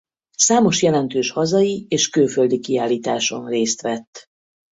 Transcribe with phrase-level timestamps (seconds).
[0.37, 4.27] Számos jelentős hazai és külföldi kiállításon részt vett.